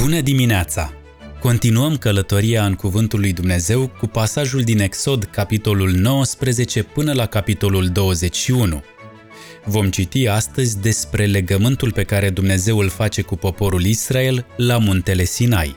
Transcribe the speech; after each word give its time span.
Bună 0.00 0.20
dimineața! 0.20 0.92
Continuăm 1.40 1.96
călătoria 1.96 2.64
în 2.64 2.74
Cuvântul 2.74 3.20
lui 3.20 3.32
Dumnezeu 3.32 3.86
cu 3.98 4.06
pasajul 4.06 4.62
din 4.62 4.80
Exod, 4.80 5.24
capitolul 5.24 5.90
19 5.90 6.82
până 6.82 7.12
la 7.12 7.26
capitolul 7.26 7.88
21. 7.88 8.82
Vom 9.64 9.90
citi 9.90 10.28
astăzi 10.28 10.80
despre 10.80 11.26
legământul 11.26 11.92
pe 11.92 12.02
care 12.02 12.30
Dumnezeu 12.30 12.78
îl 12.78 12.88
face 12.88 13.22
cu 13.22 13.36
poporul 13.36 13.84
Israel 13.84 14.46
la 14.56 14.78
muntele 14.78 15.24
Sinai. 15.24 15.76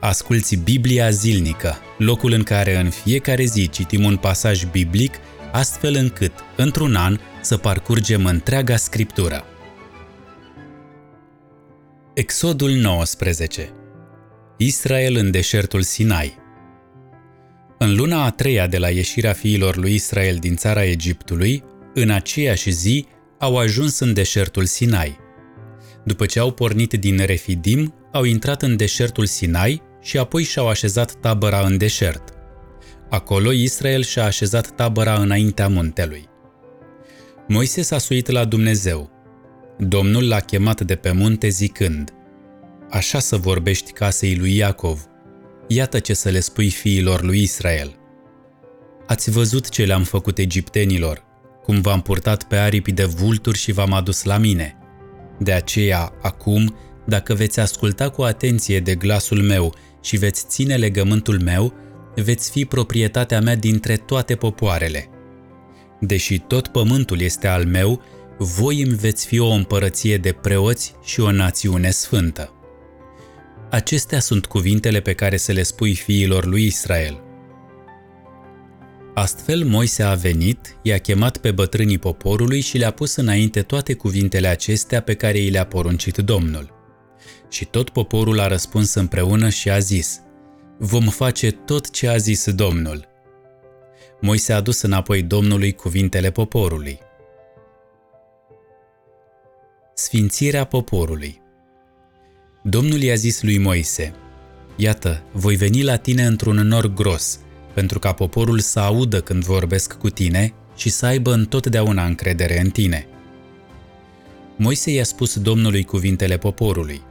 Asculți 0.00 0.56
Biblia 0.56 1.10
zilnică, 1.10 1.78
locul 1.98 2.32
în 2.32 2.42
care 2.42 2.80
în 2.80 2.90
fiecare 2.90 3.44
zi 3.44 3.68
citim 3.68 4.04
un 4.04 4.16
pasaj 4.16 4.64
biblic, 4.64 5.14
astfel 5.52 5.94
încât, 5.94 6.32
într-un 6.56 6.94
an, 6.94 7.18
să 7.40 7.56
parcurgem 7.56 8.24
întreaga 8.24 8.76
scriptură. 8.76 9.44
Exodul 12.14 12.70
19 12.70 13.72
Israel 14.56 15.16
în 15.16 15.30
deșertul 15.30 15.82
Sinai 15.82 16.36
În 17.78 17.94
luna 17.96 18.24
a 18.24 18.30
treia 18.30 18.66
de 18.66 18.78
la 18.78 18.90
ieșirea 18.90 19.32
fiilor 19.32 19.76
lui 19.76 19.94
Israel 19.94 20.36
din 20.36 20.56
țara 20.56 20.84
Egiptului, 20.84 21.64
în 21.94 22.10
aceeași 22.10 22.70
zi 22.70 23.06
au 23.38 23.56
ajuns 23.56 23.98
în 23.98 24.12
deșertul 24.12 24.64
Sinai. 24.64 25.18
După 26.04 26.26
ce 26.26 26.38
au 26.38 26.52
pornit 26.52 26.92
din 26.92 27.18
Refidim, 27.24 27.94
au 28.12 28.24
intrat 28.24 28.62
în 28.62 28.76
deșertul 28.76 29.26
Sinai 29.26 29.82
și 30.02 30.18
apoi 30.18 30.42
și-au 30.42 30.68
așezat 30.68 31.12
tabăra 31.20 31.60
în 31.60 31.76
deșert. 31.76 32.32
Acolo 33.10 33.52
Israel 33.52 34.02
și-a 34.02 34.24
așezat 34.24 34.74
tabăra 34.74 35.14
înaintea 35.14 35.68
muntelui. 35.68 36.28
Moise 37.48 37.82
s-a 37.82 37.98
suit 37.98 38.28
la 38.28 38.44
Dumnezeu. 38.44 39.13
Domnul 39.78 40.28
l-a 40.28 40.40
chemat 40.40 40.80
de 40.80 40.94
pe 40.94 41.12
munte 41.12 41.48
zicând, 41.48 42.12
Așa 42.90 43.18
să 43.18 43.36
vorbești 43.36 43.92
casei 43.92 44.36
lui 44.36 44.56
Iacov, 44.56 45.06
iată 45.66 45.98
ce 45.98 46.14
să 46.14 46.28
le 46.28 46.40
spui 46.40 46.70
fiilor 46.70 47.22
lui 47.22 47.42
Israel. 47.42 47.98
Ați 49.06 49.30
văzut 49.30 49.68
ce 49.68 49.84
le-am 49.84 50.02
făcut 50.02 50.38
egiptenilor, 50.38 51.24
cum 51.62 51.80
v-am 51.80 52.00
purtat 52.00 52.42
pe 52.42 52.56
aripi 52.56 52.92
de 52.92 53.04
vulturi 53.04 53.58
și 53.58 53.72
v-am 53.72 53.92
adus 53.92 54.22
la 54.22 54.38
mine. 54.38 54.76
De 55.38 55.52
aceea, 55.52 56.12
acum, 56.22 56.74
dacă 57.06 57.34
veți 57.34 57.60
asculta 57.60 58.10
cu 58.10 58.22
atenție 58.22 58.80
de 58.80 58.94
glasul 58.94 59.42
meu 59.42 59.74
și 60.02 60.16
veți 60.16 60.44
ține 60.48 60.76
legământul 60.76 61.40
meu, 61.40 61.72
veți 62.14 62.50
fi 62.50 62.64
proprietatea 62.64 63.40
mea 63.40 63.56
dintre 63.56 63.96
toate 63.96 64.34
popoarele. 64.34 65.08
Deși 66.00 66.38
tot 66.38 66.68
pământul 66.68 67.20
este 67.20 67.46
al 67.46 67.64
meu, 67.64 68.02
voi 68.38 68.82
îmi 68.82 68.96
veți 68.96 69.26
fi 69.26 69.38
o 69.38 69.48
împărăție 69.50 70.16
de 70.16 70.32
preoți 70.32 70.94
și 71.04 71.20
o 71.20 71.30
națiune 71.30 71.90
sfântă. 71.90 72.52
Acestea 73.70 74.20
sunt 74.20 74.46
cuvintele 74.46 75.00
pe 75.00 75.12
care 75.12 75.36
să 75.36 75.52
le 75.52 75.62
spui 75.62 75.94
fiilor 75.94 76.44
lui 76.44 76.64
Israel. 76.64 77.22
Astfel 79.14 79.64
Moise 79.64 80.02
a 80.02 80.14
venit, 80.14 80.76
i-a 80.82 80.98
chemat 80.98 81.36
pe 81.36 81.50
bătrânii 81.50 81.98
poporului 81.98 82.60
și 82.60 82.78
le-a 82.78 82.90
pus 82.90 83.14
înainte 83.14 83.62
toate 83.62 83.94
cuvintele 83.94 84.46
acestea 84.46 85.00
pe 85.00 85.14
care 85.14 85.38
i 85.38 85.50
le-a 85.50 85.66
poruncit 85.66 86.16
Domnul. 86.16 86.72
Și 87.48 87.64
tot 87.64 87.90
poporul 87.90 88.40
a 88.40 88.46
răspuns 88.46 88.94
împreună 88.94 89.48
și 89.48 89.70
a 89.70 89.78
zis, 89.78 90.20
Vom 90.78 91.04
face 91.04 91.50
tot 91.50 91.90
ce 91.90 92.08
a 92.08 92.16
zis 92.16 92.50
Domnul. 92.50 93.08
Moise 94.20 94.52
a 94.52 94.60
dus 94.60 94.80
înapoi 94.80 95.22
Domnului 95.22 95.72
cuvintele 95.72 96.30
poporului. 96.30 96.98
Sfințirea 99.96 100.64
poporului 100.64 101.40
Domnul 102.62 103.02
i-a 103.02 103.14
zis 103.14 103.42
lui 103.42 103.58
Moise, 103.58 104.14
Iată, 104.76 105.22
voi 105.32 105.56
veni 105.56 105.82
la 105.82 105.96
tine 105.96 106.24
într-un 106.24 106.56
nor 106.56 106.86
gros, 106.86 107.38
pentru 107.74 107.98
ca 107.98 108.12
poporul 108.12 108.58
să 108.58 108.80
audă 108.80 109.20
când 109.20 109.44
vorbesc 109.44 109.92
cu 109.92 110.10
tine 110.10 110.54
și 110.76 110.88
să 110.88 111.06
aibă 111.06 111.32
întotdeauna 111.32 112.04
încredere 112.04 112.60
în 112.60 112.70
tine. 112.70 113.06
Moise 114.56 114.90
i-a 114.90 115.04
spus 115.04 115.38
Domnului 115.38 115.84
cuvintele 115.84 116.36
poporului. 116.36 117.02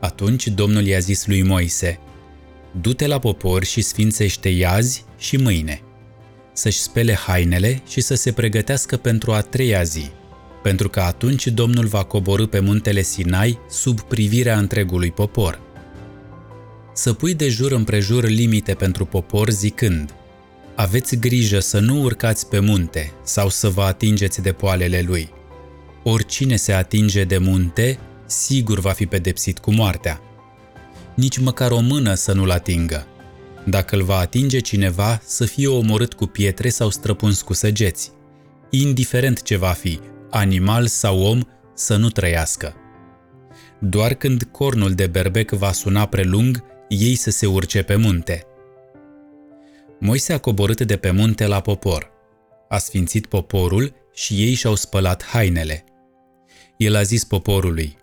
Atunci 0.00 0.46
Domnul 0.46 0.86
i-a 0.86 0.98
zis 0.98 1.26
lui 1.26 1.42
Moise, 1.42 1.98
Du-te 2.80 3.06
la 3.06 3.18
popor 3.18 3.64
și 3.64 3.80
sfințește 3.80 4.64
azi 4.66 5.04
și 5.18 5.36
mâine, 5.36 5.80
să-și 6.52 6.80
spele 6.80 7.14
hainele 7.14 7.82
și 7.88 8.00
să 8.00 8.14
se 8.14 8.32
pregătească 8.32 8.96
pentru 8.96 9.32
a 9.32 9.40
treia 9.40 9.82
zi, 9.82 10.10
pentru 10.62 10.88
că 10.88 11.00
atunci 11.00 11.46
Domnul 11.46 11.86
va 11.86 12.04
coborâ 12.04 12.46
pe 12.46 12.58
muntele 12.58 13.02
Sinai 13.02 13.58
sub 13.68 14.00
privirea 14.00 14.58
întregului 14.58 15.10
popor. 15.10 15.60
Să 16.94 17.12
pui 17.12 17.34
de 17.34 17.48
jur 17.48 17.72
împrejur 17.72 18.24
limite 18.24 18.74
pentru 18.74 19.04
popor 19.04 19.50
zicând, 19.50 20.14
aveți 20.74 21.16
grijă 21.16 21.60
să 21.60 21.78
nu 21.78 22.02
urcați 22.02 22.48
pe 22.48 22.58
munte 22.58 23.12
sau 23.24 23.48
să 23.48 23.68
vă 23.68 23.82
atingeți 23.82 24.42
de 24.42 24.52
poalele 24.52 25.04
lui. 25.06 25.30
Oricine 26.02 26.56
se 26.56 26.72
atinge 26.72 27.24
de 27.24 27.38
munte, 27.38 27.98
sigur 28.26 28.80
va 28.80 28.90
fi 28.90 29.06
pedepsit 29.06 29.58
cu 29.58 29.72
moartea. 29.72 30.20
Nici 31.14 31.38
măcar 31.38 31.70
o 31.70 31.80
mână 31.80 32.14
să 32.14 32.32
nu-l 32.32 32.50
atingă. 32.50 33.06
Dacă 33.64 33.96
îl 33.96 34.02
va 34.02 34.16
atinge 34.16 34.58
cineva, 34.58 35.20
să 35.24 35.44
fie 35.44 35.66
omorât 35.66 36.12
cu 36.12 36.26
pietre 36.26 36.68
sau 36.68 36.90
străpuns 36.90 37.42
cu 37.42 37.52
săgeți. 37.52 38.10
Indiferent 38.70 39.42
ce 39.42 39.56
va 39.56 39.70
fi, 39.70 40.00
animal 40.32 40.86
sau 40.86 41.22
om, 41.22 41.40
să 41.74 41.96
nu 41.96 42.08
trăiască. 42.08 42.74
Doar 43.80 44.14
când 44.14 44.42
cornul 44.42 44.92
de 44.94 45.06
berbec 45.06 45.50
va 45.50 45.72
suna 45.72 46.06
prelung, 46.06 46.64
ei 46.88 47.14
să 47.14 47.30
se 47.30 47.46
urce 47.46 47.82
pe 47.82 47.96
munte. 47.96 48.42
Moise 50.00 50.32
a 50.32 50.38
coborât 50.38 50.80
de 50.80 50.96
pe 50.96 51.10
munte 51.10 51.46
la 51.46 51.60
popor. 51.60 52.10
A 52.68 52.78
sfințit 52.78 53.26
poporul 53.26 53.94
și 54.14 54.34
ei 54.34 54.54
și-au 54.54 54.74
spălat 54.74 55.24
hainele. 55.24 55.84
El 56.76 56.96
a 56.96 57.02
zis 57.02 57.24
poporului, 57.24 57.96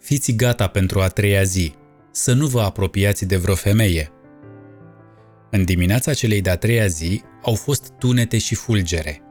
Fiți 0.00 0.32
gata 0.32 0.66
pentru 0.66 1.00
a 1.00 1.08
treia 1.08 1.42
zi, 1.42 1.74
să 2.10 2.32
nu 2.32 2.46
vă 2.46 2.60
apropiați 2.60 3.24
de 3.24 3.36
vreo 3.36 3.54
femeie. 3.54 4.10
În 5.50 5.64
dimineața 5.64 6.14
celei 6.14 6.40
de-a 6.40 6.56
treia 6.56 6.86
zi 6.86 7.22
au 7.42 7.54
fost 7.54 7.92
tunete 7.98 8.38
și 8.38 8.54
fulgere– 8.54 9.20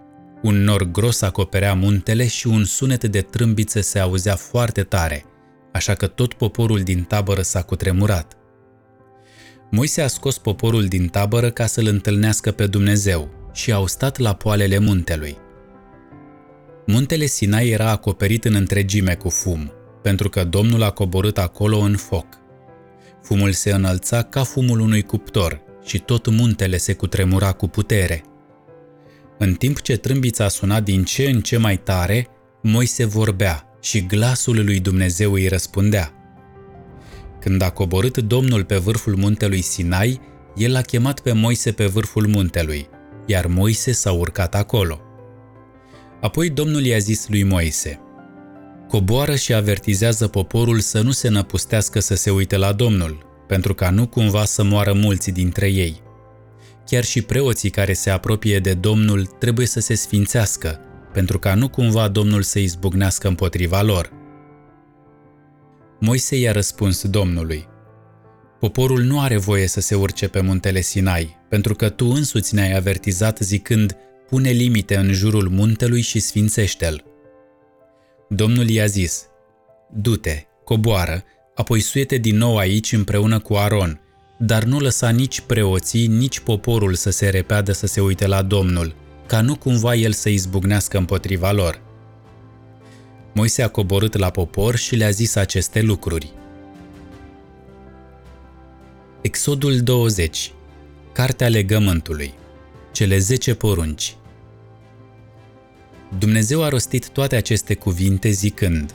un 0.45 0.63
nor 0.63 0.83
gros 0.91 1.21
acoperea 1.21 1.73
muntele 1.73 2.27
și 2.27 2.47
un 2.47 2.63
sunet 2.63 3.03
de 3.03 3.21
trâmbițe 3.21 3.81
se 3.81 3.99
auzea 3.99 4.35
foarte 4.35 4.83
tare, 4.83 5.25
așa 5.71 5.93
că 5.93 6.07
tot 6.07 6.33
poporul 6.33 6.79
din 6.79 7.03
tabără 7.03 7.41
s-a 7.41 7.61
cutremurat. 7.61 8.37
Moise 9.71 10.01
a 10.01 10.07
scos 10.07 10.37
poporul 10.37 10.85
din 10.85 11.07
tabără 11.07 11.49
ca 11.49 11.65
să-l 11.65 11.87
întâlnească 11.87 12.51
pe 12.51 12.67
Dumnezeu 12.67 13.49
și 13.53 13.71
au 13.71 13.87
stat 13.87 14.17
la 14.17 14.33
poalele 14.33 14.77
muntelui. 14.77 15.37
Muntele 16.85 17.25
Sinai 17.25 17.69
era 17.69 17.89
acoperit 17.89 18.45
în 18.45 18.53
întregime 18.53 19.15
cu 19.15 19.29
fum, 19.29 19.71
pentru 20.01 20.29
că 20.29 20.43
Domnul 20.43 20.83
a 20.83 20.89
coborât 20.89 21.37
acolo 21.37 21.77
în 21.77 21.95
foc. 21.95 22.27
Fumul 23.21 23.51
se 23.51 23.71
înălța 23.71 24.21
ca 24.21 24.43
fumul 24.43 24.79
unui 24.79 25.01
cuptor 25.01 25.61
și 25.83 25.99
tot 25.99 26.29
muntele 26.29 26.77
se 26.77 26.93
cutremura 26.93 27.51
cu 27.51 27.67
putere– 27.67 28.23
în 29.37 29.53
timp 29.53 29.81
ce 29.81 29.97
trâmbița 29.97 30.47
suna 30.47 30.79
din 30.79 31.03
ce 31.03 31.29
în 31.29 31.41
ce 31.41 31.57
mai 31.57 31.77
tare, 31.77 32.27
Moise 32.61 33.05
vorbea 33.05 33.77
și 33.81 34.05
glasul 34.05 34.63
lui 34.63 34.79
Dumnezeu 34.79 35.33
îi 35.33 35.47
răspundea. 35.47 36.13
Când 37.39 37.61
a 37.61 37.69
coborât 37.69 38.17
Domnul 38.17 38.63
pe 38.63 38.77
vârful 38.77 39.15
muntelui 39.15 39.61
Sinai, 39.61 40.21
el 40.55 40.71
l-a 40.71 40.81
chemat 40.81 41.19
pe 41.19 41.31
Moise 41.31 41.71
pe 41.71 41.85
vârful 41.85 42.27
muntelui, 42.27 42.87
iar 43.25 43.47
Moise 43.47 43.91
s-a 43.91 44.11
urcat 44.11 44.55
acolo. 44.55 44.99
Apoi 46.21 46.49
Domnul 46.49 46.85
i-a 46.85 46.97
zis 46.97 47.27
lui 47.27 47.43
Moise, 47.43 47.99
Coboară 48.87 49.35
și 49.35 49.53
avertizează 49.53 50.27
poporul 50.27 50.79
să 50.79 51.01
nu 51.01 51.11
se 51.11 51.29
năpustească 51.29 51.99
să 51.99 52.15
se 52.15 52.29
uite 52.29 52.57
la 52.57 52.73
Domnul, 52.73 53.25
pentru 53.47 53.73
ca 53.73 53.89
nu 53.89 54.07
cumva 54.07 54.45
să 54.45 54.63
moară 54.63 54.93
mulți 54.93 55.31
dintre 55.31 55.67
ei. 55.67 56.01
Chiar 56.85 57.03
și 57.03 57.21
preoții 57.21 57.69
care 57.69 57.93
se 57.93 58.09
apropie 58.09 58.59
de 58.59 58.73
Domnul 58.73 59.25
trebuie 59.25 59.65
să 59.65 59.79
se 59.79 59.95
sfințească, 59.95 60.79
pentru 61.13 61.39
ca 61.39 61.55
nu 61.55 61.69
cumva 61.69 62.07
Domnul 62.07 62.41
să 62.41 62.59
izbucnească 62.59 63.27
împotriva 63.27 63.81
lor. 63.81 64.11
Moise 65.99 66.35
i-a 66.37 66.51
răspuns 66.51 67.07
Domnului, 67.07 67.67
Poporul 68.59 69.01
nu 69.01 69.19
are 69.19 69.37
voie 69.37 69.67
să 69.67 69.79
se 69.79 69.95
urce 69.95 70.27
pe 70.27 70.41
muntele 70.41 70.81
Sinai, 70.81 71.37
pentru 71.49 71.75
că 71.75 71.89
tu 71.89 72.05
însuți 72.05 72.55
ne-ai 72.55 72.75
avertizat 72.75 73.37
zicând, 73.39 73.97
pune 74.29 74.49
limite 74.49 74.95
în 74.95 75.13
jurul 75.13 75.49
muntelui 75.49 76.01
și 76.01 76.19
sfințește-l. 76.19 77.03
Domnul 78.29 78.69
i-a 78.69 78.85
zis, 78.85 79.25
du-te, 79.93 80.43
coboară, 80.63 81.23
apoi 81.55 81.79
suiete 81.79 82.17
din 82.17 82.37
nou 82.37 82.57
aici 82.57 82.91
împreună 82.91 83.39
cu 83.39 83.53
Aron, 83.53 84.01
dar 84.37 84.63
nu 84.63 84.79
lăsa 84.79 85.09
nici 85.09 85.41
preoții, 85.41 86.07
nici 86.07 86.39
poporul 86.39 86.93
să 86.93 87.09
se 87.09 87.29
repeadă 87.29 87.71
să 87.71 87.87
se 87.87 88.01
uite 88.01 88.27
la 88.27 88.41
Domnul, 88.41 88.95
ca 89.25 89.41
nu 89.41 89.55
cumva 89.55 89.95
el 89.95 90.11
să 90.11 90.29
izbucnească 90.29 90.97
împotriva 90.97 91.51
lor. 91.51 91.81
Moise 93.33 93.61
a 93.61 93.67
coborât 93.67 94.17
la 94.17 94.29
popor 94.29 94.75
și 94.75 94.95
le-a 94.95 95.09
zis 95.09 95.35
aceste 95.35 95.81
lucruri. 95.81 96.33
Exodul 99.21 99.79
20 99.79 100.51
Cartea 101.11 101.47
legământului 101.47 102.33
Cele 102.91 103.17
10 103.17 103.53
porunci 103.53 104.15
Dumnezeu 106.19 106.63
a 106.63 106.69
rostit 106.69 107.09
toate 107.09 107.35
aceste 107.35 107.73
cuvinte 107.73 108.29
zicând 108.29 108.93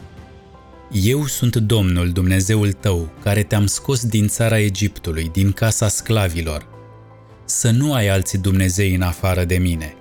Eu 0.93 1.27
sunt 1.27 1.57
Domnul 1.57 2.11
Dumnezeul 2.11 2.73
tău, 2.73 3.13
care 3.23 3.43
te-am 3.43 3.67
scos 3.67 4.07
din 4.07 4.29
țara 4.29 4.59
Egiptului, 4.59 5.31
din 5.33 5.53
casa 5.53 5.89
sclavilor. 5.89 6.67
Să 7.45 7.71
nu 7.71 7.93
ai 7.93 8.09
alți 8.09 8.39
Dumnezei 8.39 8.95
în 8.95 9.03
afară 9.03 9.45
de 9.45 9.59
mine. 9.59 9.95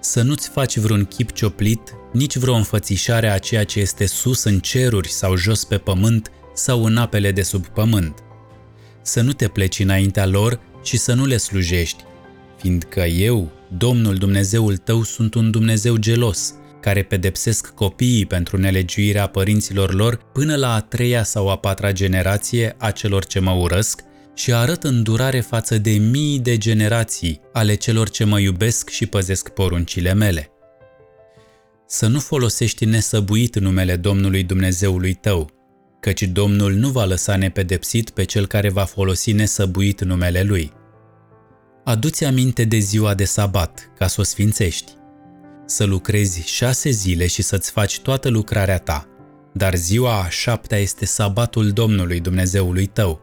Să 0.00 0.22
nu-ți 0.22 0.48
faci 0.48 0.76
vreun 0.76 1.04
chip 1.04 1.32
cioplit, 1.32 1.94
nici 2.12 2.36
vreo 2.36 2.54
înfățișare 2.54 3.30
a 3.30 3.38
ceea 3.38 3.64
ce 3.64 3.80
este 3.80 4.06
sus 4.06 4.44
în 4.44 4.58
ceruri 4.58 5.08
sau 5.08 5.36
jos 5.36 5.64
pe 5.64 5.78
pământ 5.78 6.30
sau 6.54 6.84
în 6.84 6.96
apele 6.96 7.32
de 7.32 7.42
sub 7.42 7.66
pământ– 7.66 8.14
să 9.02 9.20
nu 9.20 9.32
te 9.32 9.48
pleci 9.48 9.78
înaintea 9.78 10.26
lor 10.26 10.60
și 10.82 10.96
să 10.96 11.14
nu 11.14 11.26
le 11.26 11.36
slujești, 11.36 12.04
fiindcă 12.56 13.00
eu, 13.00 13.50
Domnul 13.76 14.14
Dumnezeul 14.14 14.76
tău, 14.76 15.02
sunt 15.02 15.34
un 15.34 15.50
Dumnezeu 15.50 15.96
gelos, 15.96 16.54
care 16.80 17.02
pedepsesc 17.02 17.66
copiii 17.74 18.26
pentru 18.26 18.56
nelegiuirea 18.56 19.26
părinților 19.26 19.94
lor 19.94 20.16
până 20.32 20.56
la 20.56 20.74
a 20.74 20.80
treia 20.80 21.22
sau 21.22 21.50
a 21.50 21.56
patra 21.56 21.92
generație 21.92 22.74
a 22.78 22.90
celor 22.90 23.24
ce 23.24 23.38
mă 23.38 23.50
urăsc 23.50 24.00
și 24.34 24.52
arăt 24.52 24.84
îndurare 24.84 25.40
față 25.40 25.78
de 25.78 25.90
mii 25.90 26.38
de 26.38 26.58
generații 26.58 27.40
ale 27.52 27.74
celor 27.74 28.10
ce 28.10 28.24
mă 28.24 28.40
iubesc 28.40 28.88
și 28.88 29.06
păzesc 29.06 29.48
poruncile 29.48 30.14
mele. 30.14 30.50
Să 31.86 32.06
nu 32.06 32.20
folosești 32.20 32.84
nesăbuit 32.84 33.58
numele 33.58 33.96
Domnului 33.96 34.42
Dumnezeului 34.42 35.14
tău, 35.14 35.50
căci 36.00 36.22
Domnul 36.22 36.72
nu 36.72 36.88
va 36.88 37.04
lăsa 37.04 37.36
nepedepsit 37.36 38.10
pe 38.10 38.24
cel 38.24 38.46
care 38.46 38.70
va 38.70 38.84
folosi 38.84 39.32
nesăbuit 39.32 40.04
numele 40.04 40.42
Lui. 40.42 40.72
Adu-ți 41.84 42.24
aminte 42.24 42.64
de 42.64 42.78
ziua 42.78 43.14
de 43.14 43.24
sabat, 43.24 43.92
ca 43.98 44.06
să 44.06 44.20
o 44.20 44.24
sfințești. 44.24 44.92
Să 45.70 45.84
lucrezi 45.84 46.42
șase 46.46 46.90
zile 46.90 47.26
și 47.26 47.42
să-ți 47.42 47.70
faci 47.70 48.00
toată 48.00 48.28
lucrarea 48.28 48.78
ta, 48.78 49.08
dar 49.52 49.74
ziua 49.74 50.22
a 50.22 50.28
șaptea 50.28 50.78
este 50.78 51.04
sabatul 51.04 51.70
Domnului 51.70 52.20
Dumnezeului 52.20 52.86
tău. 52.86 53.20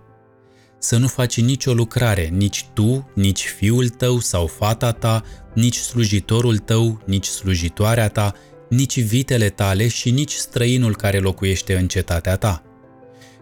Să 0.80 0.98
nu 0.98 1.08
faci 1.08 1.42
nicio 1.42 1.74
lucrare, 1.74 2.30
nici 2.34 2.66
tu, 2.74 3.12
nici 3.16 3.46
fiul 3.58 3.90
tău 3.90 4.20
sau 4.20 4.48
fata 4.48 4.92
ta, 4.92 5.24
nici 5.54 5.76
slujitorul 5.76 6.58
tău, 6.58 7.02
nici 7.06 7.26
slujitoarea 7.26 8.08
ta, 8.08 8.34
nici 8.70 9.00
vitele 9.00 9.50
tale 9.50 9.88
și 9.88 10.12
nici 10.12 10.34
străinul 10.34 10.96
care 10.96 11.18
locuiește 11.18 11.78
în 11.78 11.88
cetatea 11.88 12.36
ta 12.36 12.62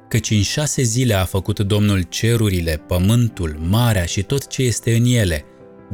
căci 0.08 0.32
în 0.32 0.42
șase 0.42 0.82
zile 0.82 1.14
a 1.14 1.26
făcut 1.26 1.60
Domnul 1.60 2.02
cerurile, 2.02 2.84
pământul, 2.88 3.58
marea 3.70 4.06
și 4.06 4.24
tot 4.24 4.48
ce 4.48 4.62
este 4.62 4.96
în 4.96 5.06
ele, 5.06 5.46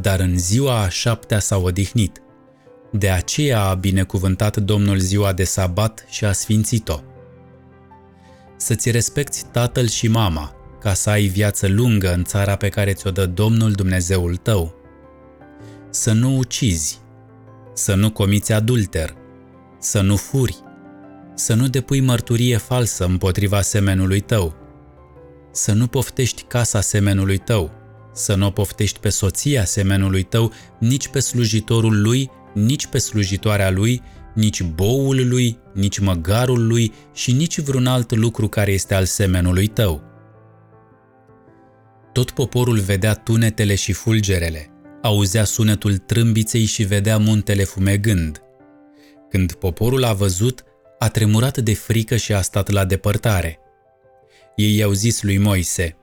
dar 0.01 0.19
în 0.19 0.37
ziua 0.37 0.81
a 0.81 0.89
șaptea 0.89 1.39
s-a 1.39 1.57
odihnit. 1.57 2.21
De 2.91 3.09
aceea 3.09 3.61
a 3.61 3.73
binecuvântat 3.73 4.57
Domnul 4.57 4.97
ziua 4.97 5.33
de 5.33 5.43
sabat 5.43 6.05
și 6.09 6.25
a 6.25 6.31
sfințit-o. 6.31 6.99
Să-ți 8.57 8.91
respecti 8.91 9.43
tatăl 9.51 9.87
și 9.87 10.07
mama, 10.07 10.55
ca 10.79 10.93
să 10.93 11.09
ai 11.09 11.25
viață 11.25 11.67
lungă 11.67 12.13
în 12.13 12.23
țara 12.23 12.55
pe 12.55 12.69
care 12.69 12.93
ți-o 12.93 13.11
dă 13.11 13.25
Domnul 13.25 13.71
Dumnezeul 13.71 14.35
tău. 14.35 14.75
Să 15.89 16.11
nu 16.11 16.37
ucizi, 16.37 16.99
să 17.73 17.95
nu 17.95 18.11
comiți 18.11 18.51
adulter, 18.53 19.15
să 19.79 20.01
nu 20.01 20.15
furi, 20.15 20.63
să 21.33 21.53
nu 21.53 21.67
depui 21.67 21.99
mărturie 21.99 22.57
falsă 22.57 23.05
împotriva 23.05 23.61
semenului 23.61 24.19
tău, 24.19 24.55
să 25.51 25.73
nu 25.73 25.87
poftești 25.87 26.41
casa 26.41 26.81
semenului 26.81 27.37
tău, 27.37 27.71
să 28.13 28.35
nu 28.35 28.45
o 28.45 28.49
poftești 28.49 28.99
pe 28.99 29.09
soția 29.09 29.65
semenului 29.65 30.23
tău, 30.23 30.51
nici 30.79 31.07
pe 31.07 31.19
slujitorul 31.19 32.01
lui, 32.01 32.31
nici 32.53 32.87
pe 32.87 32.97
slujitoarea 32.97 33.69
lui, 33.69 34.01
nici 34.33 34.63
boul 34.63 35.27
lui, 35.27 35.57
nici 35.73 35.99
măgarul 35.99 36.67
lui 36.67 36.93
și 37.13 37.31
nici 37.31 37.59
vreun 37.59 37.87
alt 37.87 38.15
lucru 38.15 38.47
care 38.47 38.71
este 38.71 38.93
al 38.93 39.05
semenului 39.05 39.67
tău. 39.67 40.03
Tot 42.11 42.31
poporul 42.31 42.79
vedea 42.79 43.13
tunetele 43.13 43.75
și 43.75 43.93
fulgerele, 43.93 44.69
auzea 45.01 45.43
sunetul 45.43 45.97
trâmbiței 45.97 46.65
și 46.65 46.83
vedea 46.83 47.17
muntele 47.17 47.63
fumegând. 47.63 48.41
Când 49.29 49.53
poporul 49.53 50.03
a 50.03 50.13
văzut, 50.13 50.63
a 50.99 51.07
tremurat 51.09 51.57
de 51.57 51.73
frică 51.73 52.15
și 52.15 52.33
a 52.33 52.41
stat 52.41 52.69
la 52.69 52.85
depărtare. 52.85 53.59
Ei 54.55 54.75
i-au 54.75 54.91
zis 54.91 55.21
lui 55.21 55.37
Moise, 55.37 55.95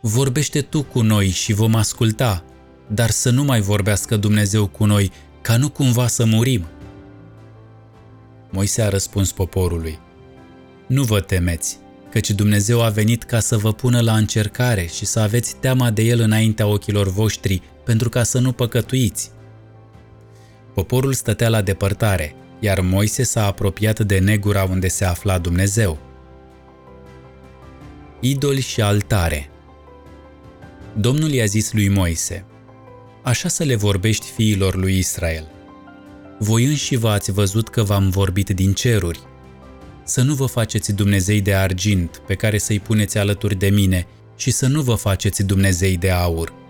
Vorbește 0.00 0.60
tu 0.60 0.82
cu 0.82 1.00
noi 1.00 1.28
și 1.28 1.52
vom 1.52 1.74
asculta, 1.74 2.44
dar 2.88 3.10
să 3.10 3.30
nu 3.30 3.44
mai 3.44 3.60
vorbească 3.60 4.16
Dumnezeu 4.16 4.66
cu 4.66 4.84
noi, 4.84 5.12
ca 5.42 5.56
nu 5.56 5.68
cumva 5.68 6.06
să 6.06 6.24
murim. 6.24 6.66
Moise 8.50 8.82
a 8.82 8.88
răspuns 8.88 9.32
poporului, 9.32 9.98
Nu 10.86 11.02
vă 11.02 11.20
temeți, 11.20 11.78
căci 12.10 12.30
Dumnezeu 12.30 12.82
a 12.82 12.88
venit 12.88 13.22
ca 13.22 13.40
să 13.40 13.56
vă 13.56 13.72
pună 13.72 14.00
la 14.00 14.16
încercare 14.16 14.86
și 14.86 15.04
să 15.04 15.20
aveți 15.20 15.56
teama 15.56 15.90
de 15.90 16.02
El 16.02 16.20
înaintea 16.20 16.66
ochilor 16.66 17.08
voștri, 17.08 17.62
pentru 17.84 18.08
ca 18.08 18.22
să 18.22 18.38
nu 18.38 18.52
păcătuiți. 18.52 19.30
Poporul 20.74 21.12
stătea 21.12 21.48
la 21.48 21.62
depărtare, 21.62 22.34
iar 22.60 22.80
Moise 22.80 23.22
s-a 23.22 23.46
apropiat 23.46 24.00
de 24.00 24.18
negura 24.18 24.62
unde 24.62 24.88
se 24.88 25.04
afla 25.04 25.38
Dumnezeu. 25.38 25.98
Idoli 28.20 28.60
și 28.60 28.80
altare 28.80 29.50
Domnul 30.96 31.30
i-a 31.30 31.44
zis 31.44 31.72
lui 31.72 31.88
Moise, 31.88 32.44
Așa 33.22 33.48
să 33.48 33.64
le 33.64 33.74
vorbești 33.74 34.30
fiilor 34.30 34.76
lui 34.76 34.98
Israel. 34.98 35.50
Voi 36.38 36.64
înși 36.64 36.96
vă 36.96 37.08
ați 37.08 37.32
văzut 37.32 37.68
că 37.68 37.82
v-am 37.82 38.10
vorbit 38.10 38.48
din 38.50 38.72
ceruri. 38.72 39.20
Să 40.04 40.22
nu 40.22 40.34
vă 40.34 40.46
faceți 40.46 40.92
Dumnezei 40.92 41.40
de 41.40 41.54
argint 41.54 42.22
pe 42.26 42.34
care 42.34 42.58
să-i 42.58 42.80
puneți 42.80 43.18
alături 43.18 43.54
de 43.54 43.68
mine 43.68 44.06
și 44.36 44.50
să 44.50 44.66
nu 44.66 44.82
vă 44.82 44.94
faceți 44.94 45.42
Dumnezei 45.42 45.96
de 45.96 46.10
aur 46.10 46.60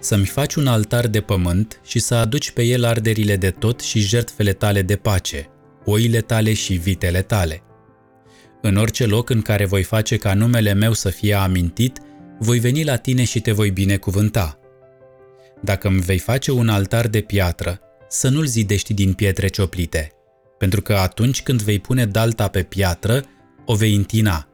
să-mi 0.00 0.26
faci 0.26 0.54
un 0.54 0.66
altar 0.66 1.06
de 1.06 1.20
pământ 1.20 1.80
și 1.84 1.98
să 1.98 2.14
aduci 2.14 2.50
pe 2.50 2.62
el 2.62 2.84
arderile 2.84 3.36
de 3.36 3.50
tot 3.50 3.80
și 3.80 4.00
jertfele 4.00 4.52
tale 4.52 4.82
de 4.82 4.96
pace, 4.96 5.48
oile 5.84 6.20
tale 6.20 6.52
și 6.52 6.74
vitele 6.74 7.22
tale. 7.22 7.62
În 8.62 8.76
orice 8.76 9.06
loc 9.06 9.30
în 9.30 9.42
care 9.42 9.64
voi 9.64 9.82
face 9.82 10.16
ca 10.16 10.34
numele 10.34 10.72
meu 10.72 10.92
să 10.92 11.10
fie 11.10 11.34
amintit, 11.34 11.98
voi 12.38 12.58
veni 12.58 12.84
la 12.84 12.96
tine 12.96 13.24
și 13.24 13.40
te 13.40 13.52
voi 13.52 13.70
binecuvânta. 13.70 14.58
Dacă 15.60 15.88
îmi 15.88 16.00
vei 16.00 16.18
face 16.18 16.52
un 16.52 16.68
altar 16.68 17.06
de 17.06 17.20
piatră, 17.20 17.80
să 18.08 18.28
nu-l 18.28 18.46
zidești 18.46 18.94
din 18.94 19.12
pietre 19.12 19.48
cioplite, 19.48 20.12
pentru 20.58 20.82
că 20.82 20.94
atunci 20.94 21.42
când 21.42 21.62
vei 21.62 21.78
pune 21.78 22.06
dalta 22.06 22.48
pe 22.48 22.62
piatră, 22.62 23.24
o 23.64 23.74
vei 23.74 23.94
întina. 23.94 24.48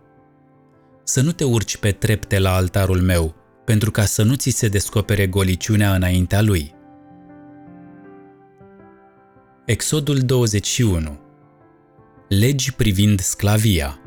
Să 1.05 1.21
nu 1.21 1.33
te 1.33 1.45
urci 1.45 1.77
pe 1.77 1.93
trepte 1.93 2.39
la 2.39 2.55
altarul 2.55 3.01
meu, 3.01 3.35
pentru 3.65 3.91
ca 3.91 4.05
să 4.05 4.23
nu 4.23 4.35
ți 4.35 4.51
se 4.51 4.69
descopere 4.69 5.27
goliciunea 5.27 5.95
înaintea 5.95 6.43
lui. 6.43 6.75
Exodul 9.65 10.19
21 10.19 11.21
Legi 12.29 12.75
privind 12.75 13.21
sclavia 13.21 13.99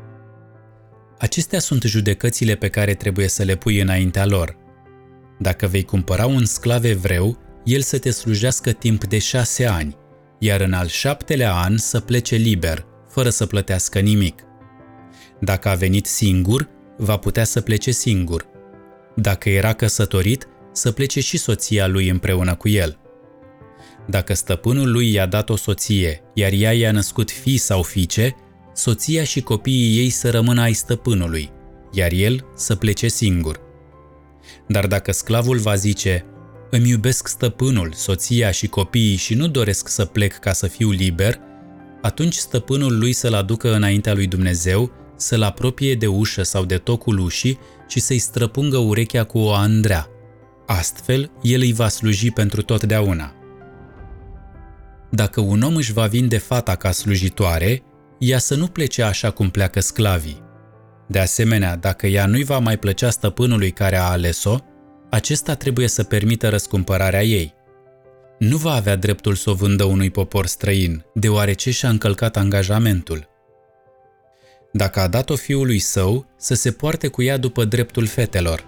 Acestea 1.18 1.58
sunt 1.58 1.82
judecățile 1.82 2.54
pe 2.54 2.68
care 2.68 2.94
trebuie 2.94 3.28
să 3.28 3.42
le 3.42 3.56
pui 3.56 3.80
înaintea 3.80 4.26
lor. 4.26 4.56
Dacă 5.38 5.66
vei 5.66 5.82
cumpăra 5.82 6.26
un 6.26 6.44
sclav 6.44 6.84
evreu, 6.84 7.38
el 7.64 7.80
să 7.80 7.98
te 7.98 8.10
slujească 8.10 8.72
timp 8.72 9.04
de 9.04 9.18
șase 9.18 9.66
ani, 9.66 9.96
iar 10.38 10.60
în 10.60 10.72
al 10.72 10.86
șaptelea 10.86 11.54
an 11.54 11.76
să 11.76 12.00
plece 12.00 12.36
liber, 12.36 12.86
fără 13.08 13.28
să 13.28 13.46
plătească 13.46 13.98
nimic. 13.98 14.42
Dacă 15.40 15.68
a 15.68 15.74
venit 15.74 16.06
singur, 16.06 16.68
va 16.96 17.16
putea 17.16 17.44
să 17.44 17.60
plece 17.60 17.90
singur– 17.90 18.46
dacă 19.20 19.48
era 19.48 19.72
căsătorit, 19.72 20.48
să 20.72 20.92
plece 20.92 21.20
și 21.20 21.36
soția 21.36 21.86
lui 21.86 22.08
împreună 22.08 22.54
cu 22.54 22.68
el. 22.68 22.98
Dacă 24.06 24.34
stăpânul 24.34 24.90
lui 24.90 25.12
i-a 25.12 25.26
dat 25.26 25.50
o 25.50 25.56
soție, 25.56 26.20
iar 26.34 26.52
ea 26.52 26.72
i-a 26.72 26.92
născut 26.92 27.30
fii 27.30 27.56
sau 27.56 27.82
fiice, 27.82 28.34
soția 28.74 29.24
și 29.24 29.40
copiii 29.40 29.98
ei 29.98 30.10
să 30.10 30.30
rămână 30.30 30.60
ai 30.60 30.72
stăpânului, 30.72 31.50
iar 31.92 32.12
el 32.12 32.46
să 32.54 32.74
plece 32.74 33.08
singur. 33.08 33.60
Dar 34.68 34.86
dacă 34.86 35.12
sclavul 35.12 35.58
va 35.58 35.74
zice, 35.74 36.24
îmi 36.70 36.88
iubesc 36.88 37.28
stăpânul, 37.28 37.92
soția 37.94 38.50
și 38.50 38.66
copiii 38.66 39.16
și 39.16 39.34
nu 39.34 39.48
doresc 39.48 39.88
să 39.88 40.04
plec 40.04 40.38
ca 40.38 40.52
să 40.52 40.66
fiu 40.66 40.90
liber, 40.90 41.38
atunci 42.02 42.34
stăpânul 42.34 42.98
lui 42.98 43.12
să-l 43.12 43.34
aducă 43.34 43.74
înaintea 43.74 44.14
lui 44.14 44.26
Dumnezeu, 44.26 44.92
să-l 45.16 45.42
apropie 45.42 45.94
de 45.94 46.06
ușă 46.06 46.42
sau 46.42 46.64
de 46.64 46.76
tocul 46.76 47.18
ușii 47.18 47.58
și 47.88 48.00
să-i 48.00 48.18
străpungă 48.18 48.76
urechea 48.76 49.24
cu 49.24 49.38
o 49.38 49.52
andrea. 49.52 50.06
Astfel, 50.66 51.30
el 51.42 51.60
îi 51.60 51.72
va 51.72 51.88
sluji 51.88 52.30
pentru 52.30 52.62
totdeauna. 52.62 53.32
Dacă 55.10 55.40
un 55.40 55.62
om 55.62 55.76
își 55.76 55.92
va 55.92 56.06
vinde 56.06 56.38
fata 56.38 56.74
ca 56.74 56.90
slujitoare, 56.90 57.82
ea 58.18 58.38
să 58.38 58.54
nu 58.54 58.66
plece 58.66 59.02
așa 59.02 59.30
cum 59.30 59.50
pleacă 59.50 59.80
sclavii. 59.80 60.42
De 61.08 61.18
asemenea, 61.18 61.76
dacă 61.76 62.06
ea 62.06 62.26
nu-i 62.26 62.44
va 62.44 62.58
mai 62.58 62.76
plăcea 62.76 63.10
stăpânului 63.10 63.70
care 63.70 63.96
a 63.96 64.10
ales-o, 64.10 64.56
acesta 65.10 65.54
trebuie 65.54 65.88
să 65.88 66.02
permită 66.02 66.48
răscumpărarea 66.48 67.22
ei. 67.22 67.54
Nu 68.38 68.56
va 68.56 68.72
avea 68.72 68.96
dreptul 68.96 69.34
să 69.34 69.50
o 69.50 69.54
vândă 69.54 69.84
unui 69.84 70.10
popor 70.10 70.46
străin, 70.46 71.04
deoarece 71.14 71.70
și-a 71.70 71.88
încălcat 71.88 72.36
angajamentul. 72.36 73.28
Dacă 74.72 75.00
a 75.00 75.08
dat-o 75.08 75.36
fiului 75.36 75.78
său, 75.78 76.26
să 76.36 76.54
se 76.54 76.72
poarte 76.72 77.08
cu 77.08 77.22
ea 77.22 77.36
după 77.36 77.64
dreptul 77.64 78.06
fetelor. 78.06 78.64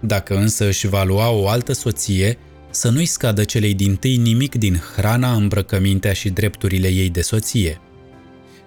Dacă 0.00 0.36
însă 0.36 0.66
își 0.66 0.86
va 0.86 1.04
lua 1.04 1.30
o 1.30 1.48
altă 1.48 1.72
soție, 1.72 2.38
să 2.70 2.88
nu-i 2.90 3.06
scadă 3.06 3.44
celei 3.44 3.74
din 3.74 3.96
tâi 3.96 4.16
nimic 4.16 4.54
din 4.54 4.82
hrana, 4.96 5.32
îmbrăcămintea 5.32 6.12
și 6.12 6.30
drepturile 6.30 6.88
ei 6.88 7.10
de 7.10 7.20
soție. 7.20 7.80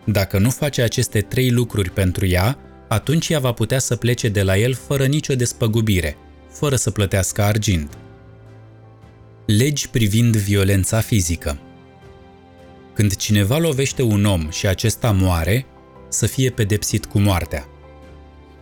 Dacă 0.06 0.38
nu 0.38 0.50
face 0.50 0.82
aceste 0.82 1.22
trei 1.22 1.52
lucruri 1.52 1.90
pentru 1.90 2.26
ea, 2.26 2.58
atunci 2.90 3.30
ea 3.30 3.40
va 3.40 3.52
putea 3.52 3.80
să 3.80 3.96
plece 3.96 4.30
de 4.30 4.44
la 4.44 4.58
el 4.58 4.74
fără 4.74 5.06
nicio 5.06 5.36
despăgubire, 5.36 6.18
fără 6.52 6.76
să 6.76 6.92
plătească 6.92 7.42
argint. 7.42 7.98
Legi 9.46 9.90
privind 9.90 10.36
violența 10.36 11.00
fizică 11.00 11.60
Când 12.94 13.16
cineva 13.16 13.58
lovește 13.58 14.02
un 14.02 14.26
om 14.26 14.50
și 14.50 14.68
acesta 14.68 15.12
moare, 15.12 15.66
să 16.10 16.26
fie 16.26 16.50
pedepsit 16.50 17.06
cu 17.06 17.20
moartea. 17.20 17.66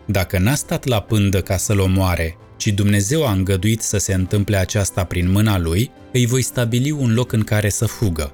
Dacă 0.05 0.39
n-a 0.39 0.55
stat 0.55 0.85
la 0.85 1.01
pândă 1.01 1.41
ca 1.41 1.57
să-l 1.57 1.79
omoare, 1.79 2.37
ci 2.57 2.67
Dumnezeu 2.67 3.25
a 3.25 3.31
îngăduit 3.31 3.81
să 3.81 3.97
se 3.97 4.13
întâmple 4.13 4.57
aceasta 4.57 5.03
prin 5.03 5.31
mâna 5.31 5.57
lui, 5.57 5.91
îi 6.13 6.25
voi 6.25 6.41
stabili 6.41 6.91
un 6.91 7.13
loc 7.13 7.31
în 7.31 7.43
care 7.43 7.69
să 7.69 7.85
fugă. 7.85 8.33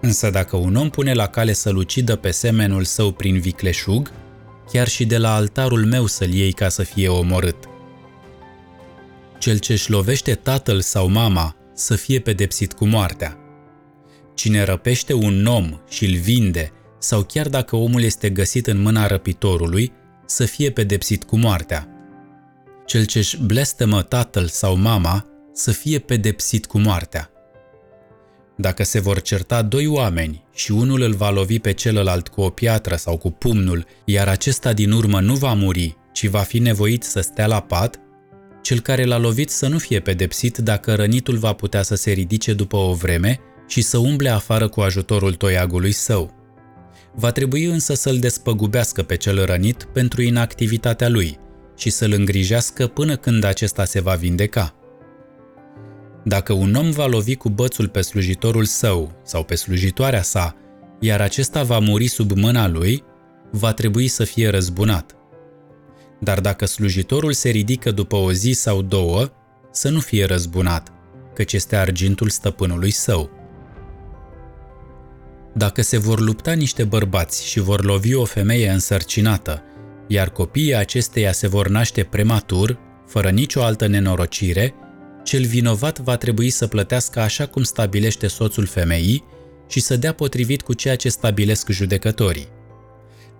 Însă 0.00 0.30
dacă 0.30 0.56
un 0.56 0.76
om 0.76 0.90
pune 0.90 1.12
la 1.12 1.26
cale 1.26 1.52
să-l 1.52 1.76
ucidă 1.76 2.16
pe 2.16 2.30
semenul 2.30 2.84
său 2.84 3.12
prin 3.12 3.40
vicleșug, 3.40 4.10
chiar 4.72 4.88
și 4.88 5.04
de 5.04 5.18
la 5.18 5.34
altarul 5.34 5.86
meu 5.86 6.06
să-l 6.06 6.32
iei 6.32 6.52
ca 6.52 6.68
să 6.68 6.82
fie 6.82 7.08
omorât. 7.08 7.56
Cel 9.38 9.58
ce-și 9.58 9.90
lovește 9.90 10.34
tatăl 10.34 10.80
sau 10.80 11.08
mama 11.08 11.56
să 11.74 11.96
fie 11.96 12.20
pedepsit 12.20 12.72
cu 12.72 12.86
moartea. 12.86 13.38
Cine 14.34 14.62
răpește 14.62 15.12
un 15.12 15.46
om 15.46 15.80
și 15.88 16.04
îl 16.04 16.16
vinde, 16.16 16.72
sau 16.98 17.22
chiar 17.22 17.48
dacă 17.48 17.76
omul 17.76 18.02
este 18.02 18.30
găsit 18.30 18.66
în 18.66 18.80
mâna 18.80 19.06
răpitorului, 19.06 19.92
să 20.26 20.44
fie 20.44 20.70
pedepsit 20.70 21.24
cu 21.24 21.36
moartea. 21.36 21.88
Cel 22.86 23.04
ce-și 23.04 23.42
blestemă 23.42 24.02
tatăl 24.02 24.46
sau 24.46 24.76
mama 24.76 25.26
să 25.52 25.70
fie 25.70 25.98
pedepsit 25.98 26.66
cu 26.66 26.78
moartea. 26.78 27.30
Dacă 28.60 28.84
se 28.84 29.00
vor 29.00 29.20
certa 29.20 29.62
doi 29.62 29.86
oameni 29.86 30.44
și 30.54 30.72
unul 30.72 31.00
îl 31.00 31.14
va 31.14 31.30
lovi 31.30 31.58
pe 31.58 31.72
celălalt 31.72 32.28
cu 32.28 32.40
o 32.40 32.50
piatră 32.50 32.96
sau 32.96 33.16
cu 33.16 33.30
pumnul, 33.30 33.86
iar 34.04 34.28
acesta 34.28 34.72
din 34.72 34.92
urmă 34.92 35.20
nu 35.20 35.34
va 35.34 35.52
muri, 35.52 35.96
ci 36.12 36.26
va 36.26 36.38
fi 36.38 36.58
nevoit 36.58 37.02
să 37.02 37.20
stea 37.20 37.46
la 37.46 37.60
pat, 37.60 38.00
cel 38.62 38.80
care 38.80 39.04
l-a 39.04 39.18
lovit 39.18 39.50
să 39.50 39.68
nu 39.68 39.78
fie 39.78 40.00
pedepsit 40.00 40.56
dacă 40.56 40.94
rănitul 40.94 41.36
va 41.36 41.52
putea 41.52 41.82
să 41.82 41.94
se 41.94 42.10
ridice 42.10 42.52
după 42.52 42.76
o 42.76 42.92
vreme 42.94 43.40
și 43.68 43.80
să 43.80 43.98
umble 43.98 44.28
afară 44.28 44.68
cu 44.68 44.80
ajutorul 44.80 45.34
toiagului 45.34 45.92
său. 45.92 46.34
Va 47.14 47.30
trebui 47.30 47.64
însă 47.64 47.94
să-l 47.94 48.18
despăgubească 48.18 49.02
pe 49.02 49.16
cel 49.16 49.44
rănit 49.44 49.84
pentru 49.92 50.22
inactivitatea 50.22 51.08
lui 51.08 51.38
și 51.76 51.90
să-l 51.90 52.12
îngrijească 52.12 52.86
până 52.86 53.16
când 53.16 53.44
acesta 53.44 53.84
se 53.84 54.00
va 54.00 54.14
vindeca. 54.14 54.79
Dacă 56.24 56.52
un 56.52 56.74
om 56.74 56.90
va 56.90 57.06
lovi 57.06 57.36
cu 57.36 57.48
bățul 57.48 57.88
pe 57.88 58.00
slujitorul 58.00 58.64
său 58.64 59.12
sau 59.24 59.44
pe 59.44 59.54
slujitoarea 59.54 60.22
sa, 60.22 60.54
iar 61.00 61.20
acesta 61.20 61.62
va 61.62 61.78
muri 61.78 62.06
sub 62.06 62.30
mâna 62.30 62.68
lui, 62.68 63.04
va 63.50 63.72
trebui 63.72 64.08
să 64.08 64.24
fie 64.24 64.48
răzbunat. 64.48 65.14
Dar 66.20 66.40
dacă 66.40 66.66
slujitorul 66.66 67.32
se 67.32 67.48
ridică 67.48 67.90
după 67.90 68.16
o 68.16 68.32
zi 68.32 68.52
sau 68.52 68.82
două, 68.82 69.32
să 69.70 69.88
nu 69.88 70.00
fie 70.00 70.24
răzbunat, 70.24 70.92
căci 71.34 71.52
este 71.52 71.76
argintul 71.76 72.28
stăpânului 72.28 72.90
său. 72.90 73.30
Dacă 75.54 75.82
se 75.82 75.98
vor 75.98 76.20
lupta 76.20 76.52
niște 76.52 76.84
bărbați 76.84 77.46
și 77.46 77.60
vor 77.60 77.84
lovi 77.84 78.14
o 78.14 78.24
femeie 78.24 78.70
însărcinată, 78.70 79.62
iar 80.06 80.30
copiii 80.30 80.74
acesteia 80.74 81.32
se 81.32 81.48
vor 81.48 81.68
naște 81.68 82.02
prematur, 82.02 82.78
fără 83.06 83.30
nicio 83.30 83.62
altă 83.62 83.86
nenorocire, 83.86 84.74
cel 85.30 85.44
vinovat 85.44 85.98
va 85.98 86.16
trebui 86.16 86.50
să 86.50 86.66
plătească 86.66 87.20
așa 87.20 87.46
cum 87.46 87.62
stabilește 87.62 88.26
soțul 88.26 88.66
femeii 88.66 89.24
și 89.68 89.80
să 89.80 89.96
dea 89.96 90.12
potrivit 90.12 90.62
cu 90.62 90.72
ceea 90.72 90.96
ce 90.96 91.08
stabilesc 91.08 91.70
judecătorii. 91.70 92.48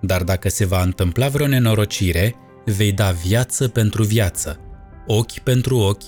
Dar 0.01 0.23
dacă 0.23 0.49
se 0.49 0.67
va 0.67 0.83
întâmpla 0.83 1.29
vreo 1.29 1.47
nenorocire, 1.47 2.35
vei 2.65 2.93
da 2.93 3.11
viață 3.11 3.69
pentru 3.69 4.03
viață, 4.03 4.61
ochi 5.07 5.39
pentru 5.39 5.77
ochi, 5.79 6.03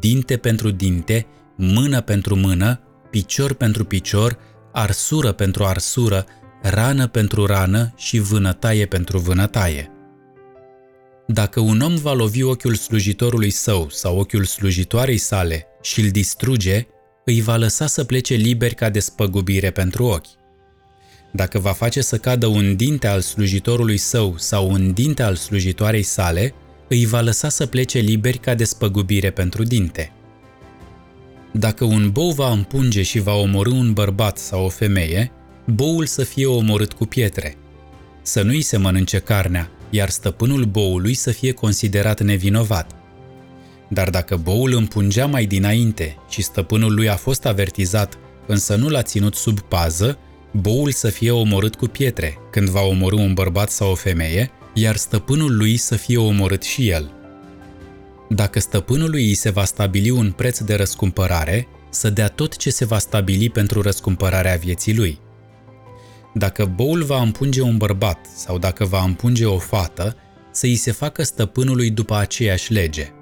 dinte 0.00 0.36
pentru 0.36 0.70
dinte, 0.70 1.26
mână 1.56 2.00
pentru 2.00 2.36
mână, 2.36 2.80
picior 3.10 3.52
pentru 3.54 3.84
picior, 3.84 4.38
arsură 4.72 5.32
pentru 5.32 5.64
arsură, 5.64 6.26
rană 6.62 7.06
pentru 7.06 7.46
rană 7.46 7.92
și 7.96 8.18
vânătaie 8.18 8.86
pentru 8.86 9.18
vânătaie. 9.18 9.93
Dacă 11.26 11.60
un 11.60 11.80
om 11.80 11.96
va 11.96 12.12
lovi 12.12 12.42
ochiul 12.42 12.74
slujitorului 12.74 13.50
său 13.50 13.86
sau 13.90 14.18
ochiul 14.18 14.44
slujitoarei 14.44 15.16
sale 15.16 15.66
și 15.82 16.00
îl 16.00 16.08
distruge, 16.08 16.86
îi 17.24 17.40
va 17.40 17.56
lăsa 17.56 17.86
să 17.86 18.04
plece 18.04 18.34
liberi 18.34 18.74
ca 18.74 18.90
despăgubire 18.90 19.70
pentru 19.70 20.04
ochi. 20.04 20.26
Dacă 21.32 21.58
va 21.58 21.72
face 21.72 22.00
să 22.00 22.16
cadă 22.16 22.46
un 22.46 22.76
dinte 22.76 23.06
al 23.06 23.20
slujitorului 23.20 23.96
său 23.96 24.34
sau 24.38 24.70
un 24.70 24.92
dinte 24.92 25.22
al 25.22 25.34
slujitoarei 25.34 26.02
sale, 26.02 26.54
îi 26.88 27.06
va 27.06 27.20
lăsa 27.20 27.48
să 27.48 27.66
plece 27.66 27.98
liberi 27.98 28.38
ca 28.38 28.54
despăgubire 28.54 29.30
pentru 29.30 29.62
dinte. 29.62 30.12
Dacă 31.52 31.84
un 31.84 32.10
bou 32.10 32.30
va 32.30 32.50
împunge 32.50 33.02
și 33.02 33.18
va 33.18 33.34
omorâ 33.34 33.70
un 33.70 33.92
bărbat 33.92 34.38
sau 34.38 34.64
o 34.64 34.68
femeie, 34.68 35.32
boul 35.66 36.06
să 36.06 36.24
fie 36.24 36.46
omorât 36.46 36.92
cu 36.92 37.04
pietre. 37.04 37.56
Să 38.22 38.42
nu-i 38.42 38.62
se 38.62 38.76
mănânce 38.76 39.18
carnea, 39.18 39.70
iar 39.90 40.08
stăpânul 40.08 40.64
boului 40.64 41.14
să 41.14 41.30
fie 41.30 41.52
considerat 41.52 42.20
nevinovat. 42.20 42.90
Dar 43.88 44.10
dacă 44.10 44.36
boul 44.36 44.72
împungea 44.72 45.26
mai 45.26 45.46
dinainte 45.46 46.16
și 46.28 46.42
stăpânul 46.42 46.94
lui 46.94 47.08
a 47.08 47.16
fost 47.16 47.46
avertizat, 47.46 48.18
însă 48.46 48.74
nu 48.76 48.88
l-a 48.88 49.02
ținut 49.02 49.34
sub 49.34 49.60
pază, 49.60 50.18
boul 50.52 50.90
să 50.90 51.08
fie 51.08 51.30
omorât 51.30 51.74
cu 51.74 51.86
pietre 51.86 52.38
când 52.50 52.68
va 52.68 52.80
omorâ 52.80 53.16
un 53.16 53.34
bărbat 53.34 53.70
sau 53.70 53.90
o 53.90 53.94
femeie, 53.94 54.50
iar 54.74 54.96
stăpânul 54.96 55.56
lui 55.56 55.76
să 55.76 55.96
fie 55.96 56.16
omorât 56.16 56.62
și 56.62 56.88
el. 56.88 57.12
Dacă 58.28 58.60
stăpânului 58.60 59.24
îi 59.24 59.34
se 59.34 59.50
va 59.50 59.64
stabili 59.64 60.10
un 60.10 60.30
preț 60.30 60.58
de 60.58 60.74
răscumpărare, 60.74 61.66
să 61.90 62.10
dea 62.10 62.28
tot 62.28 62.56
ce 62.56 62.70
se 62.70 62.84
va 62.84 62.98
stabili 62.98 63.50
pentru 63.50 63.80
răscumpărarea 63.80 64.56
vieții 64.56 64.96
lui. 64.96 65.18
Dacă 66.34 66.64
boul 66.64 67.02
va 67.02 67.20
împunge 67.22 67.62
un 67.62 67.76
bărbat 67.76 68.26
sau 68.34 68.58
dacă 68.58 68.84
va 68.84 69.02
împunge 69.02 69.44
o 69.44 69.58
fată, 69.58 70.16
să 70.50 70.66
îi 70.66 70.76
se 70.76 70.92
facă 70.92 71.22
stăpânului 71.22 71.90
după 71.90 72.16
aceeași 72.16 72.72
lege. 72.72 73.12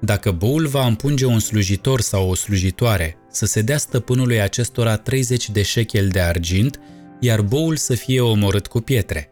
Dacă 0.00 0.30
boul 0.30 0.66
va 0.66 0.86
împunge 0.86 1.26
un 1.26 1.38
slujitor 1.38 2.00
sau 2.00 2.28
o 2.28 2.34
slujitoare, 2.34 3.16
să 3.30 3.46
se 3.46 3.62
dea 3.62 3.78
stăpânului 3.78 4.40
acestora 4.40 4.96
30 4.96 5.50
de 5.50 5.62
șechel 5.62 6.08
de 6.08 6.20
argint, 6.20 6.80
iar 7.20 7.42
boul 7.42 7.76
să 7.76 7.94
fie 7.94 8.20
omorât 8.20 8.66
cu 8.66 8.80
pietre. 8.80 9.30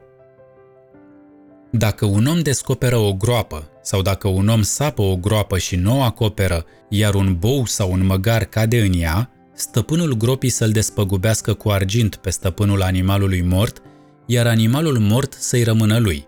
Dacă 1.70 2.04
un 2.04 2.26
om 2.26 2.40
descoperă 2.40 2.96
o 2.96 3.14
groapă 3.14 3.70
sau 3.82 4.02
dacă 4.02 4.28
un 4.28 4.48
om 4.48 4.62
sapă 4.62 5.02
o 5.02 5.16
groapă 5.16 5.58
și 5.58 5.76
nu 5.76 5.98
o 5.98 6.02
acoperă, 6.02 6.64
iar 6.88 7.14
un 7.14 7.36
bou 7.38 7.66
sau 7.66 7.92
un 7.92 8.06
măgar 8.06 8.44
cade 8.44 8.80
în 8.80 8.92
ea, 9.00 9.30
stăpânul 9.58 10.16
gropii 10.16 10.48
să-l 10.48 10.70
despăgubească 10.70 11.54
cu 11.54 11.68
argint 11.68 12.16
pe 12.16 12.30
stăpânul 12.30 12.82
animalului 12.82 13.42
mort, 13.42 13.82
iar 14.26 14.46
animalul 14.46 14.98
mort 14.98 15.32
să-i 15.32 15.62
rămână 15.62 15.98
lui. 15.98 16.26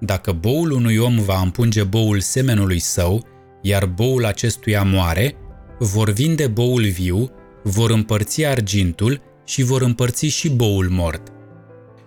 Dacă 0.00 0.32
boul 0.32 0.70
unui 0.70 0.96
om 0.96 1.18
va 1.18 1.40
împunge 1.40 1.82
boul 1.82 2.20
semenului 2.20 2.78
său, 2.78 3.26
iar 3.62 3.86
boul 3.86 4.24
acestuia 4.24 4.82
moare, 4.82 5.36
vor 5.78 6.10
vinde 6.10 6.46
boul 6.46 6.84
viu, 6.84 7.30
vor 7.62 7.90
împărți 7.90 8.44
argintul 8.44 9.20
și 9.44 9.62
vor 9.62 9.82
împărți 9.82 10.26
și 10.26 10.50
boul 10.50 10.88
mort. 10.90 11.32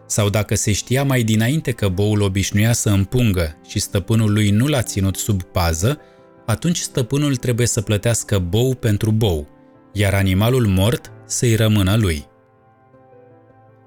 Sau 0.08 0.30
dacă 0.30 0.56
se 0.56 0.72
știa 0.72 1.04
mai 1.04 1.24
dinainte 1.24 1.72
că 1.72 1.88
boul 1.88 2.22
obișnuia 2.22 2.74
să 2.74 2.90
împungă 2.90 3.58
și 3.68 3.80
stăpânul 3.80 4.34
lui 4.34 4.50
nu 4.50 4.68
l-a 4.68 4.82
ținut 4.82 5.16
sub 5.16 5.44
pază, 5.44 6.00
atunci 6.46 6.78
stăpânul 6.78 7.36
trebuie 7.36 7.68
să 7.68 7.82
plătească 7.82 8.40
bou 8.40 8.76
pentru 8.76 9.12
bou, 9.12 9.48
iar 9.92 10.14
animalul 10.14 10.68
mort 10.68 11.12
să-i 11.26 11.56
rămână 11.56 11.96
lui. 11.96 12.28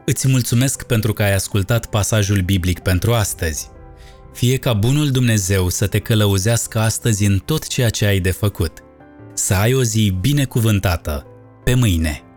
Îți 0.04 0.28
mulțumesc 0.28 0.82
pentru 0.82 1.12
că 1.12 1.22
ai 1.22 1.34
ascultat 1.34 1.86
pasajul 1.86 2.40
biblic 2.40 2.78
pentru 2.78 3.12
astăzi. 3.12 3.70
Fie 4.32 4.56
ca 4.56 4.72
bunul 4.72 5.10
Dumnezeu 5.10 5.68
să 5.68 5.86
te 5.86 5.98
călăuzească 5.98 6.78
astăzi 6.78 7.26
în 7.26 7.38
tot 7.38 7.66
ceea 7.66 7.88
ce 7.88 8.06
ai 8.06 8.20
de 8.20 8.30
făcut. 8.30 8.72
Să 9.34 9.54
ai 9.54 9.74
o 9.74 9.82
zi 9.82 10.16
binecuvântată. 10.20 11.26
Pe 11.64 11.74
mâine! 11.74 12.31